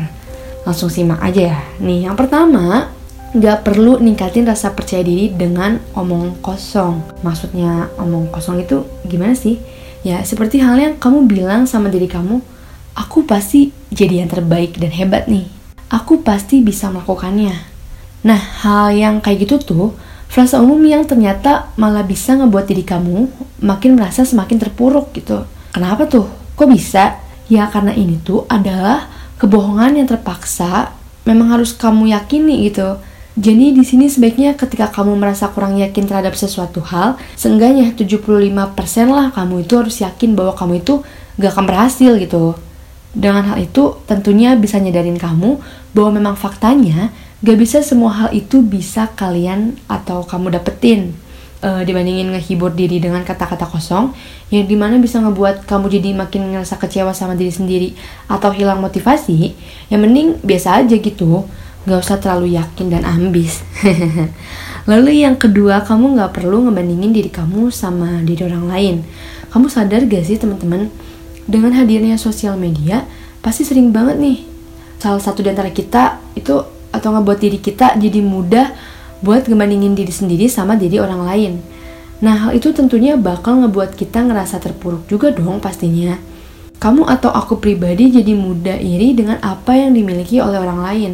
Langsung 0.64 0.88
simak 0.88 1.20
aja 1.20 1.52
ya. 1.52 1.58
Nih, 1.82 2.08
yang 2.08 2.16
pertama, 2.16 2.88
nggak 3.36 3.66
perlu 3.66 4.00
ningkatin 4.00 4.48
rasa 4.48 4.72
percaya 4.72 5.04
diri 5.04 5.28
dengan 5.28 5.76
omong 5.92 6.40
kosong. 6.40 7.20
Maksudnya 7.20 7.92
omong 8.00 8.32
kosong 8.32 8.64
itu 8.64 8.86
gimana 9.04 9.36
sih? 9.36 9.60
Ya, 10.02 10.22
seperti 10.24 10.58
halnya 10.64 10.96
kamu 10.96 11.28
bilang 11.28 11.68
sama 11.68 11.92
diri 11.92 12.08
kamu, 12.08 12.40
aku 12.96 13.22
pasti 13.28 13.70
jadi 13.92 14.24
yang 14.24 14.30
terbaik 14.32 14.80
dan 14.80 14.90
hebat 14.90 15.28
nih. 15.28 15.61
Aku 15.92 16.24
pasti 16.24 16.64
bisa 16.64 16.88
melakukannya. 16.88 17.52
Nah, 18.24 18.40
hal 18.64 18.96
yang 18.96 19.20
kayak 19.20 19.44
gitu 19.44 19.60
tuh 19.60 19.88
frasa 20.32 20.64
umum 20.64 20.80
yang 20.80 21.04
ternyata 21.04 21.68
malah 21.76 22.00
bisa 22.00 22.32
ngebuat 22.32 22.64
diri 22.64 22.80
kamu 22.80 23.28
makin 23.60 24.00
merasa 24.00 24.24
semakin 24.24 24.56
terpuruk 24.56 25.12
gitu. 25.12 25.44
Kenapa 25.76 26.08
tuh? 26.08 26.24
Kok 26.56 26.68
bisa? 26.72 27.20
Ya 27.52 27.68
karena 27.68 27.92
ini 27.92 28.16
tuh 28.24 28.48
adalah 28.48 29.12
kebohongan 29.36 30.00
yang 30.00 30.08
terpaksa 30.08 30.96
memang 31.28 31.52
harus 31.52 31.76
kamu 31.76 32.16
yakini 32.16 32.72
gitu. 32.72 32.96
Jadi 33.36 33.76
di 33.76 33.84
sini 33.84 34.08
sebaiknya 34.08 34.56
ketika 34.56 34.88
kamu 34.92 35.16
merasa 35.16 35.48
kurang 35.52 35.76
yakin 35.80 36.04
terhadap 36.04 36.36
sesuatu 36.36 36.84
hal, 36.84 37.16
seenggaknya 37.36 37.92
75% 37.96 38.52
lah 39.08 39.32
kamu 39.32 39.64
itu 39.64 39.72
harus 39.76 40.00
yakin 40.00 40.36
bahwa 40.36 40.52
kamu 40.56 40.84
itu 40.84 41.04
gak 41.40 41.52
akan 41.56 41.64
berhasil 41.64 42.12
gitu. 42.20 42.56
Dengan 43.12 43.44
hal 43.44 43.60
itu 43.60 44.00
tentunya 44.08 44.56
bisa 44.56 44.80
nyadarin 44.80 45.20
kamu 45.20 45.60
bahwa 45.92 46.10
memang 46.16 46.34
faktanya 46.36 47.12
Gak 47.42 47.58
bisa 47.58 47.82
semua 47.82 48.14
hal 48.14 48.30
itu 48.30 48.62
bisa 48.62 49.10
kalian 49.18 49.74
atau 49.90 50.22
kamu 50.22 50.54
dapetin. 50.54 51.10
Uh, 51.62 51.82
dibandingin 51.86 52.34
ngehibur 52.34 52.74
diri 52.74 52.98
dengan 52.98 53.22
kata-kata 53.22 53.70
kosong 53.70 54.10
yang 54.50 54.66
di 54.66 54.74
mana 54.74 54.98
bisa 54.98 55.22
ngebuat 55.22 55.62
kamu 55.62 55.94
jadi 55.94 56.10
makin 56.10 56.50
ngerasa 56.50 56.74
kecewa 56.74 57.14
sama 57.14 57.38
diri 57.38 57.54
sendiri 57.54 57.94
atau 58.26 58.50
hilang 58.50 58.82
motivasi 58.82 59.54
yang 59.86 60.02
mending 60.02 60.42
biasa 60.42 60.82
aja 60.82 60.94
gitu. 60.98 61.46
Gak 61.82 61.98
usah 61.98 62.18
terlalu 62.22 62.54
yakin 62.54 62.94
dan 62.94 63.02
ambis. 63.02 63.62
Lalu 64.90 65.26
yang 65.26 65.34
kedua 65.34 65.82
kamu 65.82 66.18
gak 66.18 66.38
perlu 66.38 66.66
ngebandingin 66.70 67.10
diri 67.10 67.30
kamu 67.30 67.74
sama 67.74 68.22
diri 68.22 68.46
orang 68.46 68.66
lain. 68.70 68.96
Kamu 69.50 69.66
sadar 69.66 70.06
gak 70.06 70.22
sih 70.26 70.38
teman-teman 70.38 70.94
dengan 71.46 71.74
hadirnya 71.74 72.14
sosial 72.20 72.54
media 72.54 73.06
pasti 73.42 73.66
sering 73.66 73.90
banget 73.90 74.18
nih 74.18 74.38
salah 75.02 75.18
satu 75.18 75.42
di 75.42 75.50
antara 75.50 75.74
kita 75.74 76.22
itu 76.38 76.62
atau 76.92 77.08
ngebuat 77.10 77.38
diri 77.40 77.58
kita 77.58 77.98
jadi 77.98 78.20
mudah 78.22 78.70
buat 79.24 79.46
ngebandingin 79.46 79.94
diri 79.94 80.10
sendiri 80.12 80.46
sama 80.50 80.74
diri 80.74 80.98
orang 80.98 81.22
lain. 81.24 81.52
Nah, 82.22 82.46
hal 82.46 82.50
itu 82.54 82.70
tentunya 82.70 83.18
bakal 83.18 83.66
ngebuat 83.66 83.98
kita 83.98 84.22
ngerasa 84.22 84.62
terpuruk 84.62 85.10
juga 85.10 85.34
dong 85.34 85.58
pastinya. 85.58 86.14
Kamu 86.78 87.06
atau 87.06 87.30
aku 87.30 87.58
pribadi 87.58 88.10
jadi 88.10 88.34
mudah 88.34 88.78
iri 88.78 89.14
dengan 89.14 89.38
apa 89.42 89.74
yang 89.74 89.94
dimiliki 89.94 90.38
oleh 90.42 90.58
orang 90.58 90.80
lain. 90.82 91.12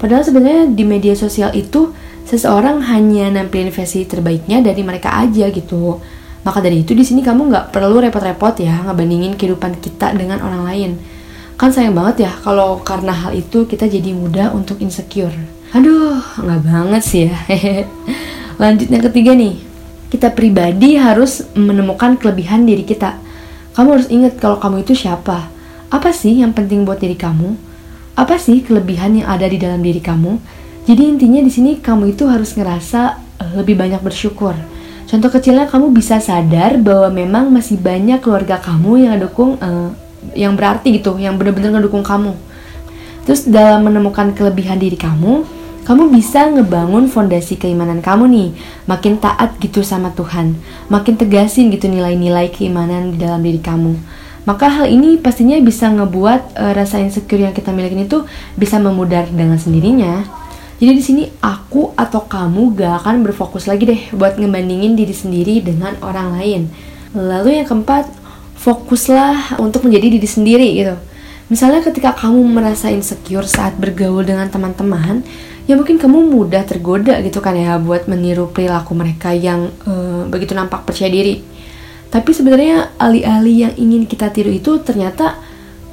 Padahal 0.00 0.24
sebenarnya 0.24 0.68
di 0.72 0.84
media 0.84 1.12
sosial 1.16 1.52
itu 1.52 1.92
seseorang 2.24 2.84
hanya 2.88 3.28
nampilin 3.32 3.72
versi 3.72 4.04
terbaiknya 4.08 4.64
dari 4.64 4.80
mereka 4.80 5.16
aja 5.16 5.48
gitu. 5.52 6.00
Maka 6.44 6.60
dari 6.60 6.84
itu 6.84 6.92
di 6.92 7.02
sini 7.02 7.24
kamu 7.24 7.48
nggak 7.48 7.66
perlu 7.72 8.04
repot-repot 8.04 8.60
ya 8.60 8.84
ngebandingin 8.84 9.34
kehidupan 9.34 9.80
kita 9.80 10.12
dengan 10.12 10.44
orang 10.44 10.62
lain 10.68 10.92
Kan 11.54 11.70
sayang 11.70 11.94
banget 11.94 12.26
ya 12.26 12.32
kalau 12.42 12.82
karena 12.82 13.14
hal 13.14 13.30
itu 13.30 13.62
kita 13.70 13.86
jadi 13.86 14.10
mudah 14.10 14.50
untuk 14.50 14.82
insecure. 14.82 15.34
Aduh, 15.70 16.18
nggak 16.18 16.60
banget 16.66 17.02
sih 17.02 17.22
ya. 17.30 17.38
Lanjut 18.62 18.90
yang 18.90 19.04
ketiga 19.10 19.38
nih. 19.38 19.54
Kita 20.10 20.30
pribadi 20.34 20.98
harus 20.98 21.46
menemukan 21.54 22.18
kelebihan 22.18 22.66
diri 22.66 22.82
kita. 22.82 23.18
Kamu 23.74 23.88
harus 23.98 24.08
ingat 24.10 24.38
kalau 24.38 24.58
kamu 24.58 24.82
itu 24.86 24.94
siapa. 24.94 25.50
Apa 25.90 26.10
sih 26.10 26.42
yang 26.42 26.54
penting 26.54 26.82
buat 26.82 26.98
diri 26.98 27.18
kamu? 27.18 27.54
Apa 28.14 28.38
sih 28.38 28.62
kelebihan 28.62 29.22
yang 29.22 29.26
ada 29.30 29.46
di 29.46 29.58
dalam 29.58 29.82
diri 29.82 29.98
kamu? 29.98 30.38
Jadi 30.86 31.02
intinya 31.06 31.42
di 31.42 31.50
sini 31.50 31.78
kamu 31.78 32.14
itu 32.14 32.30
harus 32.30 32.54
ngerasa 32.54 33.18
uh, 33.42 33.52
lebih 33.58 33.78
banyak 33.78 34.02
bersyukur. 34.02 34.54
Contoh 35.14 35.30
kecilnya 35.30 35.70
kamu 35.70 35.94
bisa 35.94 36.18
sadar 36.18 36.74
bahwa 36.82 37.06
memang 37.06 37.46
masih 37.46 37.78
banyak 37.78 38.18
keluarga 38.18 38.58
kamu 38.58 39.06
yang 39.06 39.14
dukung 39.22 39.54
uh, 39.62 39.94
yang 40.34 40.58
berarti 40.58 40.98
gitu, 40.98 41.14
yang 41.22 41.38
benar-benar 41.38 41.78
ngedukung 41.78 42.02
kamu. 42.02 42.34
Terus 43.22 43.46
dalam 43.46 43.86
menemukan 43.86 44.34
kelebihan 44.34 44.74
diri 44.74 44.98
kamu, 44.98 45.46
kamu 45.86 46.10
bisa 46.10 46.50
ngebangun 46.50 47.06
fondasi 47.06 47.54
keimanan 47.54 48.02
kamu 48.02 48.26
nih, 48.26 48.48
makin 48.90 49.22
taat 49.22 49.54
gitu 49.62 49.86
sama 49.86 50.10
Tuhan, 50.18 50.58
makin 50.90 51.14
tegasin 51.14 51.70
gitu 51.70 51.86
nilai-nilai 51.86 52.50
keimanan 52.50 53.14
di 53.14 53.22
dalam 53.22 53.38
diri 53.38 53.62
kamu. 53.62 53.94
Maka 54.50 54.66
hal 54.66 54.90
ini 54.90 55.14
pastinya 55.22 55.54
bisa 55.62 55.94
ngebuat 55.94 56.58
uh, 56.58 56.72
rasa 56.74 56.98
insecure 56.98 57.38
yang 57.38 57.54
kita 57.54 57.70
miliki 57.70 58.02
itu 58.02 58.26
bisa 58.58 58.82
memudar 58.82 59.30
dengan 59.30 59.62
sendirinya. 59.62 60.26
Jadi 60.84 61.00
di 61.00 61.00
sini 61.00 61.24
aku 61.40 61.96
atau 61.96 62.28
kamu 62.28 62.76
gak 62.76 63.00
akan 63.00 63.24
berfokus 63.24 63.64
lagi 63.64 63.88
deh 63.88 64.00
buat 64.12 64.36
ngebandingin 64.36 64.92
diri 64.92 65.16
sendiri 65.16 65.64
dengan 65.64 65.96
orang 66.04 66.36
lain. 66.36 66.68
Lalu 67.16 67.56
yang 67.56 67.64
keempat, 67.64 68.04
fokuslah 68.60 69.64
untuk 69.64 69.88
menjadi 69.88 70.12
diri 70.20 70.28
sendiri 70.28 70.68
gitu. 70.76 70.92
Misalnya 71.48 71.80
ketika 71.80 72.12
kamu 72.12 72.36
merasa 72.52 72.92
insecure 72.92 73.48
saat 73.48 73.80
bergaul 73.80 74.28
dengan 74.28 74.52
teman-teman, 74.52 75.24
ya 75.64 75.72
mungkin 75.72 75.96
kamu 75.96 76.20
mudah 76.28 76.68
tergoda 76.68 77.16
gitu 77.24 77.40
kan 77.40 77.56
ya 77.56 77.80
buat 77.80 78.04
meniru 78.04 78.52
perilaku 78.52 78.92
mereka 78.92 79.32
yang 79.32 79.72
uh, 79.88 80.28
begitu 80.28 80.52
nampak 80.52 80.84
percaya 80.84 81.08
diri. 81.08 81.40
Tapi 82.12 82.28
sebenarnya 82.28 82.92
alih-alih 83.00 83.56
yang 83.56 83.74
ingin 83.80 84.04
kita 84.04 84.28
tiru 84.28 84.52
itu 84.52 84.84
ternyata 84.84 85.40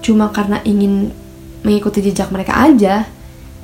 cuma 0.03 0.35
karena 0.35 0.59
ingin 0.67 1.15
mengikuti 1.63 2.03
jejak 2.03 2.27
mereka 2.27 2.59
aja 2.59 3.07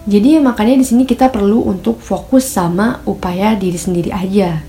jadi 0.08 0.40
makanya 0.40 0.80
di 0.80 0.88
sini 0.88 1.04
kita 1.04 1.28
perlu 1.28 1.68
untuk 1.68 2.00
fokus 2.00 2.48
sama 2.48 3.04
upaya 3.04 3.60
diri 3.60 3.76
sendiri 3.76 4.08
aja. 4.16 4.64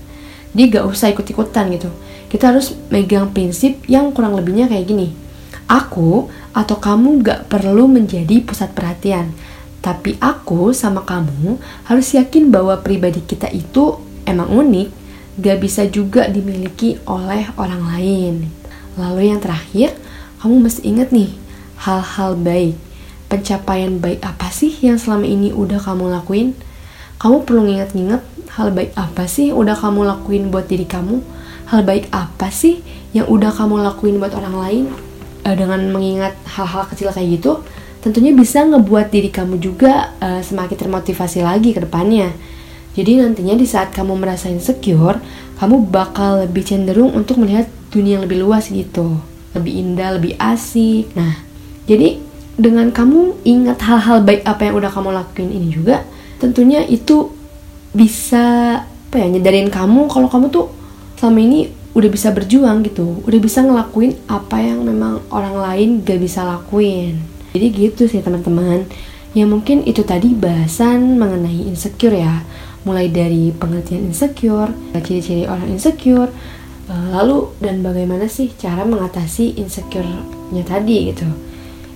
Jadi 0.51 0.63
gak 0.75 0.83
usah 0.83 1.15
ikut-ikutan 1.15 1.71
gitu. 1.71 1.87
Kita 2.27 2.51
harus 2.51 2.75
megang 2.91 3.31
prinsip 3.31 3.79
yang 3.87 4.11
kurang 4.11 4.35
lebihnya 4.35 4.67
kayak 4.67 4.91
gini. 4.91 5.15
Aku 5.63 6.27
atau 6.51 6.75
kamu 6.75 7.23
gak 7.23 7.39
perlu 7.47 7.87
menjadi 7.87 8.43
pusat 8.43 8.75
perhatian. 8.75 9.31
Tapi 9.79 10.19
aku 10.19 10.75
sama 10.75 11.07
kamu 11.07 11.55
harus 11.87 12.11
yakin 12.11 12.51
bahwa 12.51 12.75
pribadi 12.83 13.23
kita 13.23 13.47
itu 13.47 13.95
emang 14.27 14.51
unik, 14.51 14.91
gak 15.39 15.57
bisa 15.63 15.87
juga 15.87 16.27
dimiliki 16.27 16.99
oleh 17.07 17.47
orang 17.55 17.87
lain. 17.95 18.51
Lalu 18.99 19.31
yang 19.31 19.39
terakhir, 19.39 19.95
kamu 20.43 20.67
mesti 20.67 20.83
ingat 20.83 21.15
nih, 21.15 21.31
hal-hal 21.79 22.35
baik 22.35 22.88
pencapaian 23.29 24.01
baik 24.01 24.25
apa 24.25 24.49
sih 24.49 24.73
yang 24.81 24.97
selama 24.97 25.29
ini 25.29 25.53
udah 25.53 25.77
kamu 25.77 26.09
lakuin? 26.09 26.57
Kamu 27.21 27.45
perlu 27.45 27.69
nginget-nginget 27.69 28.25
hal 28.57 28.73
baik 28.73 28.97
apa 28.97 29.29
sih 29.29 29.53
udah 29.53 29.77
kamu 29.77 30.03
lakuin 30.09 30.49
buat 30.49 30.65
diri 30.65 30.89
kamu? 30.89 31.21
Hal 31.69 31.85
baik 31.85 32.09
apa 32.09 32.49
sih 32.49 32.81
yang 33.13 33.29
udah 33.29 33.53
kamu 33.53 33.85
lakuin 33.85 34.17
buat 34.17 34.33
orang 34.33 34.55
lain? 34.57 34.85
Uh, 35.45 35.55
dengan 35.55 35.79
mengingat 35.93 36.35
hal-hal 36.57 36.83
kecil 36.89 37.13
kayak 37.13 37.39
gitu, 37.39 37.63
tentunya 38.03 38.33
bisa 38.33 38.65
ngebuat 38.65 39.13
diri 39.13 39.29
kamu 39.29 39.61
juga 39.61 40.11
uh, 40.19 40.41
semakin 40.41 40.75
termotivasi 40.75 41.45
lagi 41.45 41.71
ke 41.71 41.85
depannya. 41.85 42.33
Jadi 42.97 43.21
nantinya 43.21 43.55
di 43.55 43.63
saat 43.69 43.93
kamu 43.93 44.17
merasa 44.19 44.49
insecure, 44.51 45.21
kamu 45.61 45.87
bakal 45.87 46.43
lebih 46.43 46.65
cenderung 46.65 47.13
untuk 47.13 47.39
melihat 47.39 47.69
dunia 47.93 48.19
yang 48.19 48.25
lebih 48.25 48.43
luas 48.43 48.67
gitu. 48.67 49.21
Lebih 49.55 49.73
indah, 49.75 50.17
lebih 50.17 50.35
asik. 50.35 51.13
Nah, 51.15 51.39
jadi 51.87 52.19
dengan 52.59 52.91
kamu 52.91 53.47
ingat 53.47 53.79
hal-hal 53.87 54.19
baik 54.19 54.43
apa 54.43 54.67
yang 54.67 54.75
udah 54.83 54.91
kamu 54.91 55.15
lakuin 55.15 55.49
ini 55.49 55.67
juga 55.71 56.03
tentunya 56.43 56.83
itu 56.83 57.31
bisa 57.95 58.79
apa 58.83 59.15
ya 59.15 59.25
nyadarin 59.31 59.71
kamu 59.71 60.11
kalau 60.11 60.27
kamu 60.27 60.51
tuh 60.51 60.67
selama 61.17 61.39
ini 61.39 61.59
udah 61.97 62.09
bisa 62.11 62.29
berjuang 62.29 62.85
gitu 62.85 63.25
udah 63.25 63.39
bisa 63.41 63.65
ngelakuin 63.65 64.13
apa 64.29 64.61
yang 64.61 64.85
memang 64.85 65.25
orang 65.33 65.57
lain 65.57 65.89
gak 66.05 66.21
bisa 66.21 66.45
lakuin. 66.45 67.17
Jadi 67.49 67.65
gitu 67.73 68.05
sih 68.05 68.21
teman-teman. 68.21 68.85
Ya 69.33 69.49
mungkin 69.49 69.81
itu 69.89 70.05
tadi 70.05 70.37
bahasan 70.37 71.17
mengenai 71.17 71.65
insecure 71.65 72.13
ya. 72.13 72.45
Mulai 72.85 73.09
dari 73.09 73.49
pengertian 73.49 74.05
insecure 74.05 74.69
ciri-ciri 75.01 75.49
orang 75.49 75.67
insecure 75.73 76.29
eh, 76.87 77.07
lalu 77.09 77.49
dan 77.57 77.81
bagaimana 77.81 78.29
sih 78.29 78.53
cara 78.53 78.85
mengatasi 78.85 79.57
insecure-nya 79.57 80.63
tadi 80.63 81.11
gitu 81.11 81.48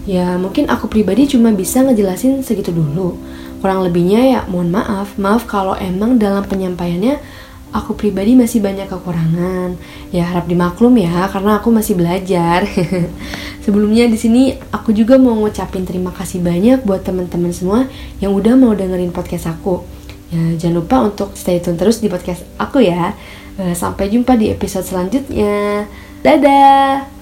Ya 0.04 0.36
mungkin 0.36 0.68
aku 0.68 0.92
pribadi 0.92 1.32
cuma 1.32 1.56
bisa 1.56 1.80
ngejelasin 1.80 2.44
segitu 2.44 2.76
dulu. 2.76 3.16
Kurang 3.64 3.88
lebihnya 3.88 4.22
ya 4.28 4.40
mohon 4.52 4.68
maaf. 4.72 5.16
Maaf 5.16 5.48
kalau 5.48 5.80
emang 5.80 6.20
dalam 6.20 6.44
penyampaiannya 6.44 7.24
aku 7.72 7.96
pribadi 7.96 8.36
masih 8.36 8.60
banyak 8.60 8.92
kekurangan. 8.92 9.80
Ya 10.12 10.28
harap 10.28 10.52
dimaklum 10.52 11.00
ya 11.00 11.32
karena 11.32 11.64
aku 11.64 11.72
masih 11.72 11.96
belajar. 11.96 12.68
Sebelumnya 13.64 14.12
di 14.12 14.20
sini 14.20 14.60
aku 14.76 14.92
juga 14.92 15.16
mau 15.16 15.40
ngucapin 15.40 15.88
terima 15.88 16.12
kasih 16.12 16.44
banyak 16.44 16.84
buat 16.84 17.08
teman-teman 17.08 17.56
semua 17.56 17.88
yang 18.20 18.36
udah 18.36 18.60
mau 18.60 18.76
dengerin 18.76 19.16
podcast 19.16 19.48
aku. 19.48 19.88
Ya 20.36 20.60
jangan 20.60 20.84
lupa 20.84 20.98
untuk 21.00 21.32
stay 21.40 21.64
tune 21.64 21.80
terus 21.80 22.04
di 22.04 22.12
podcast 22.12 22.44
aku 22.60 22.84
ya. 22.84 23.16
Eh, 23.56 23.72
Sampai 23.72 24.12
jumpa 24.12 24.36
di 24.36 24.52
episode 24.52 24.84
selanjutnya. 24.84 25.88
Dadah 26.20 27.13